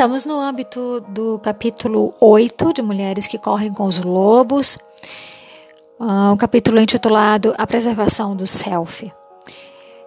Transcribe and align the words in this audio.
Estamos 0.00 0.24
no 0.24 0.40
âmbito 0.40 1.04
do 1.08 1.38
capítulo 1.40 2.14
8 2.18 2.72
de 2.72 2.80
Mulheres 2.80 3.28
que 3.28 3.36
Correm 3.36 3.70
com 3.70 3.84
os 3.84 3.98
Lobos, 3.98 4.78
um 6.00 6.38
capítulo 6.38 6.80
intitulado 6.80 7.54
A 7.58 7.66
Preservação 7.66 8.34
do 8.34 8.46
Self. 8.46 9.12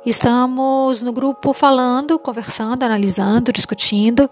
Estamos 0.04 1.04
no 1.04 1.14
grupo 1.14 1.53
falando, 1.53 2.17
conversando, 2.17 2.81
analisando, 2.81 3.53
discutindo 3.53 4.28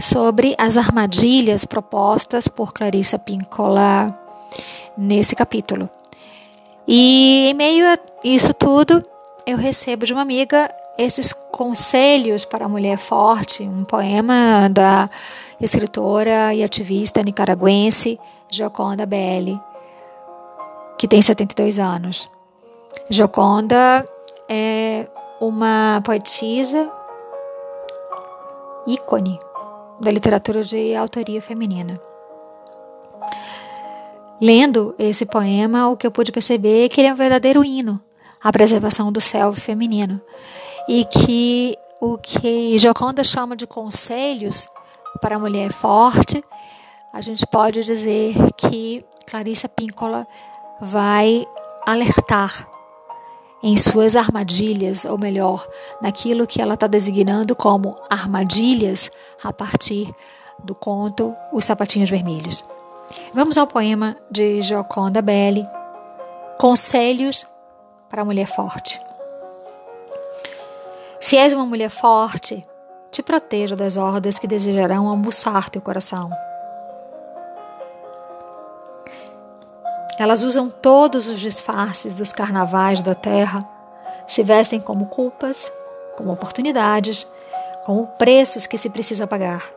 sobre 0.00 0.56
as 0.58 0.76
armadilhas 0.76 1.64
propostas 1.64 2.48
por 2.48 2.72
Clarissa 2.72 3.16
Pinkola 3.16 4.08
nesse 4.98 5.36
capítulo. 5.36 5.88
E 6.84 7.46
em 7.46 7.54
meio 7.54 7.86
a 7.86 7.96
isso 8.24 8.52
tudo, 8.52 9.00
eu 9.46 9.56
recebo 9.56 10.04
de 10.04 10.12
uma 10.12 10.22
amiga 10.22 10.68
esses 10.98 11.32
conselhos 11.32 12.44
para 12.44 12.64
a 12.66 12.68
mulher 12.68 12.98
forte, 12.98 13.62
um 13.62 13.84
poema 13.84 14.68
da 14.70 15.10
escritora 15.60 16.54
e 16.54 16.62
ativista 16.62 17.22
nicaragüense 17.22 18.18
Joconda 18.50 19.04
Belli, 19.04 19.60
que 20.98 21.06
tem 21.06 21.20
72 21.20 21.78
anos. 21.78 22.26
Joconda 23.10 24.04
é 24.48 25.06
uma 25.40 26.00
poetisa 26.04 26.90
ícone 28.86 29.38
da 30.00 30.10
literatura 30.10 30.62
de 30.62 30.94
autoria 30.94 31.42
feminina. 31.42 32.00
Lendo 34.40 34.94
esse 34.98 35.24
poema, 35.24 35.88
o 35.88 35.96
que 35.96 36.06
eu 36.06 36.10
pude 36.10 36.30
perceber 36.30 36.84
é 36.84 36.88
que 36.88 37.00
ele 37.00 37.08
é 37.08 37.12
um 37.12 37.16
verdadeiro 37.16 37.64
hino 37.64 38.00
à 38.42 38.52
preservação 38.52 39.10
do 39.10 39.20
self 39.20 39.60
feminino 39.60 40.20
e 40.88 41.04
que 41.04 41.76
o 42.00 42.18
que 42.18 42.78
Joconda 42.78 43.24
chama 43.24 43.56
de 43.56 43.66
conselhos 43.66 44.68
para 45.20 45.36
a 45.36 45.38
mulher 45.38 45.72
forte, 45.72 46.44
a 47.12 47.20
gente 47.20 47.46
pode 47.46 47.82
dizer 47.82 48.34
que 48.56 49.04
Clarissa 49.26 49.68
Píncola 49.68 50.26
vai 50.80 51.46
alertar 51.86 52.68
em 53.62 53.76
suas 53.76 54.14
armadilhas, 54.14 55.04
ou 55.04 55.16
melhor, 55.16 55.66
naquilo 56.00 56.46
que 56.46 56.60
ela 56.60 56.74
está 56.74 56.86
designando 56.86 57.56
como 57.56 57.96
armadilhas 58.08 59.10
a 59.42 59.52
partir 59.52 60.14
do 60.62 60.74
conto 60.74 61.34
Os 61.52 61.64
Sapatinhos 61.64 62.10
Vermelhos. 62.10 62.62
Vamos 63.32 63.56
ao 63.56 63.66
poema 63.66 64.16
de 64.30 64.62
Joconda 64.62 65.22
Belli, 65.22 65.66
Conselhos 66.58 67.46
para 68.08 68.22
a 68.22 68.24
Mulher 68.24 68.46
Forte. 68.46 69.05
Se 71.26 71.36
és 71.36 71.52
uma 71.52 71.66
mulher 71.66 71.90
forte, 71.90 72.64
te 73.10 73.20
proteja 73.20 73.74
das 73.74 73.96
hordas 73.96 74.38
que 74.38 74.46
desejarão 74.46 75.08
almoçar 75.08 75.68
teu 75.68 75.82
coração. 75.82 76.30
Elas 80.20 80.44
usam 80.44 80.70
todos 80.70 81.28
os 81.28 81.40
disfarces 81.40 82.14
dos 82.14 82.32
carnavais 82.32 83.02
da 83.02 83.12
terra, 83.12 83.68
se 84.24 84.44
vestem 84.44 84.78
como 84.78 85.06
culpas, 85.06 85.68
como 86.16 86.30
oportunidades, 86.30 87.26
como 87.84 88.06
preços 88.06 88.64
que 88.68 88.78
se 88.78 88.88
precisa 88.88 89.26
pagar. 89.26 89.68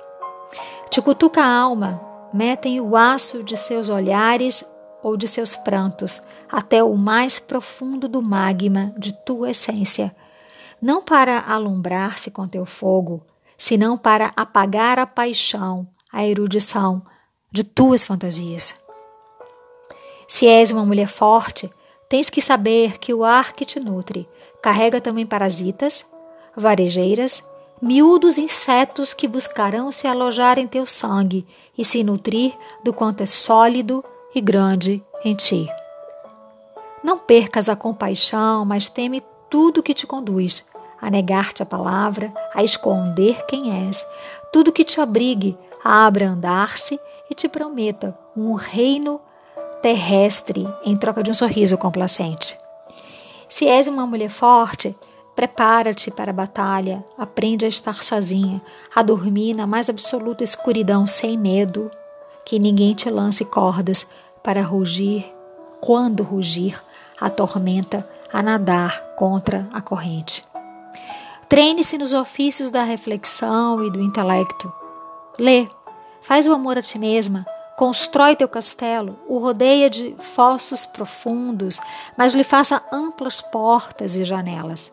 Te 0.91 1.01
cutuca 1.01 1.41
a 1.41 1.51
alma, 1.51 1.99
metem 2.31 2.79
o 2.79 2.95
aço 2.95 3.43
de 3.43 3.57
seus 3.57 3.89
olhares 3.89 4.63
ou 5.01 5.17
de 5.17 5.27
seus 5.27 5.55
prantos 5.55 6.21
até 6.47 6.83
o 6.83 6.95
mais 6.95 7.39
profundo 7.39 8.07
do 8.07 8.21
magma 8.21 8.93
de 8.95 9.13
tua 9.13 9.49
essência 9.49 10.13
não 10.81 11.01
para 11.01 11.41
alumbrar-se 11.41 12.31
com 12.31 12.47
teu 12.47 12.65
fogo, 12.65 13.21
senão 13.57 13.97
para 13.97 14.31
apagar 14.35 14.99
a 14.99 15.05
paixão, 15.05 15.87
a 16.11 16.25
erudição 16.25 17.01
de 17.51 17.63
tuas 17.63 18.05
fantasias. 18.05 18.73
Se 20.27 20.47
és 20.47 20.71
uma 20.71 20.85
mulher 20.85 21.07
forte, 21.07 21.69
tens 22.07 22.29
que 22.29 22.41
saber 22.41 22.97
que 22.99 23.13
o 23.13 23.23
ar 23.23 23.53
que 23.53 23.65
te 23.65 23.79
nutre 23.79 24.27
carrega 24.61 25.01
também 25.01 25.25
parasitas, 25.25 26.05
varejeiras, 26.55 27.43
miúdos 27.81 28.37
insetos 28.37 29.13
que 29.13 29.27
buscarão 29.27 29.91
se 29.91 30.07
alojar 30.07 30.59
em 30.59 30.67
teu 30.67 30.85
sangue 30.85 31.47
e 31.77 31.83
se 31.83 32.03
nutrir 32.03 32.53
do 32.83 32.93
quanto 32.93 33.21
é 33.21 33.25
sólido 33.25 34.03
e 34.33 34.41
grande 34.41 35.03
em 35.23 35.35
ti. 35.35 35.67
Não 37.03 37.17
percas 37.17 37.69
a 37.69 37.75
compaixão, 37.75 38.65
mas 38.65 38.89
teme 38.89 39.23
tudo 39.49 39.83
que 39.83 39.93
te 39.93 40.05
conduz 40.05 40.65
a 41.01 41.09
negar-te 41.09 41.63
a 41.63 41.65
palavra, 41.65 42.33
a 42.53 42.63
esconder 42.63 43.45
quem 43.45 43.87
és, 43.87 44.05
tudo 44.51 44.71
que 44.71 44.83
te 44.83 44.99
obrigue 44.99 45.57
a 45.83 46.05
abrandar-se 46.05 46.99
e 47.29 47.35
te 47.35 47.47
prometa 47.47 48.17
um 48.35 48.53
reino 48.53 49.21
terrestre 49.81 50.67
em 50.83 50.95
troca 50.97 51.23
de 51.23 51.31
um 51.31 51.33
sorriso 51.33 51.77
complacente. 51.77 52.57
Se 53.47 53.67
és 53.67 53.87
uma 53.87 54.05
mulher 54.05 54.29
forte, 54.29 54.95
prepara-te 55.35 56.11
para 56.11 56.31
a 56.31 56.33
batalha, 56.33 57.03
aprende 57.17 57.65
a 57.65 57.69
estar 57.69 58.03
sozinha, 58.03 58.61
a 58.93 59.01
dormir 59.01 59.53
na 59.53 59.65
mais 59.65 59.89
absoluta 59.89 60.43
escuridão 60.43 61.07
sem 61.07 61.37
medo, 61.37 61.89
que 62.45 62.59
ninguém 62.59 62.93
te 62.93 63.09
lance 63.09 63.45
cordas 63.45 64.05
para 64.43 64.61
rugir, 64.61 65.25
quando 65.79 66.23
rugir, 66.23 66.81
a 67.19 67.29
tormenta 67.29 68.07
a 68.31 68.41
nadar 68.41 69.01
contra 69.15 69.67
a 69.73 69.81
corrente. 69.81 70.43
Treine-se 71.47 71.97
nos 71.97 72.13
ofícios 72.13 72.69
da 72.69 72.83
reflexão 72.83 73.83
e 73.83 73.89
do 73.89 73.99
intelecto. 73.99 74.71
Lê, 75.39 75.67
faz 76.21 76.45
o 76.45 76.53
amor 76.53 76.77
a 76.77 76.81
ti 76.81 76.99
mesma, 76.99 77.45
constrói 77.75 78.35
teu 78.35 78.47
castelo, 78.47 79.17
o 79.27 79.39
rodeia 79.39 79.89
de 79.89 80.15
fossos 80.19 80.85
profundos, 80.85 81.79
mas 82.17 82.35
lhe 82.35 82.43
faça 82.43 82.83
amplas 82.91 83.41
portas 83.41 84.15
e 84.15 84.23
janelas. 84.23 84.91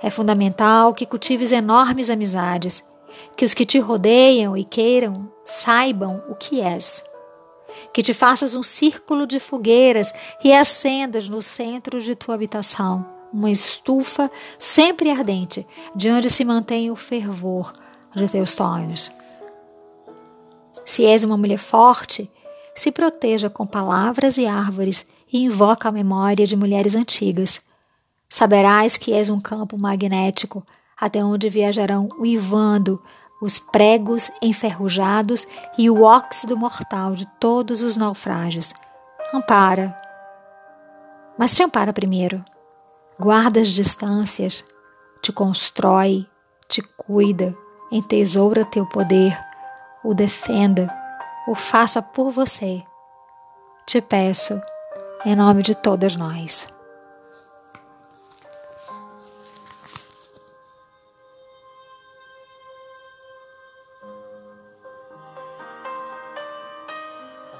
É 0.00 0.10
fundamental 0.10 0.92
que 0.92 1.06
cultives 1.06 1.50
enormes 1.50 2.08
amizades, 2.08 2.84
que 3.36 3.44
os 3.44 3.54
que 3.54 3.66
te 3.66 3.78
rodeiam 3.78 4.56
e 4.56 4.62
queiram 4.62 5.28
saibam 5.42 6.22
o 6.28 6.34
que 6.34 6.60
és. 6.60 7.02
Que 7.92 8.02
te 8.02 8.14
faças 8.14 8.54
um 8.54 8.62
círculo 8.62 9.26
de 9.26 9.38
fogueiras 9.38 10.12
e 10.42 10.52
acendas 10.52 11.28
no 11.28 11.42
centro 11.42 12.00
de 12.00 12.14
tua 12.14 12.34
habitação 12.34 13.18
uma 13.32 13.50
estufa 13.50 14.30
sempre 14.58 15.10
ardente, 15.10 15.66
de 15.94 16.10
onde 16.10 16.30
se 16.30 16.44
mantém 16.44 16.90
o 16.90 16.96
fervor 16.96 17.72
de 18.14 18.28
teus 18.28 18.52
sonhos. 18.52 19.10
Se 20.84 21.04
és 21.04 21.22
uma 21.24 21.36
mulher 21.36 21.58
forte, 21.58 22.30
se 22.74 22.90
proteja 22.90 23.50
com 23.50 23.66
palavras 23.66 24.38
e 24.38 24.46
árvores 24.46 25.04
e 25.30 25.44
invoca 25.44 25.88
a 25.88 25.92
memória 25.92 26.46
de 26.46 26.56
mulheres 26.56 26.94
antigas. 26.94 27.60
Saberás 28.28 28.96
que 28.96 29.12
és 29.12 29.28
um 29.28 29.40
campo 29.40 29.78
magnético, 29.78 30.66
até 30.98 31.22
onde 31.22 31.48
viajarão 31.48 32.08
uivando 32.18 33.00
os 33.40 33.58
pregos 33.58 34.30
enferrujados 34.42 35.46
e 35.76 35.88
o 35.88 36.02
óxido 36.02 36.56
mortal 36.56 37.14
de 37.14 37.26
todos 37.38 37.82
os 37.82 37.96
naufrágios. 37.96 38.72
Ampara. 39.32 39.96
Mas 41.38 41.52
te 41.52 41.62
ampara 41.62 41.92
primeiro 41.92 42.44
guarda 43.18 43.60
as 43.60 43.68
distâncias, 43.68 44.64
te 45.20 45.32
constrói, 45.32 46.26
te 46.68 46.80
cuida, 46.96 47.56
entesoura 47.90 48.64
teu 48.64 48.86
poder, 48.86 49.36
o 50.04 50.14
defenda, 50.14 50.88
o 51.46 51.54
faça 51.54 52.00
por 52.00 52.30
você. 52.30 52.82
Te 53.86 54.00
peço, 54.00 54.60
em 55.24 55.34
nome 55.34 55.62
de 55.62 55.74
todas 55.74 56.14
nós. 56.14 56.66